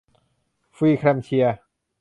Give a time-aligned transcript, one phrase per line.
[0.75, 1.45] พรีแคลมป์เชีย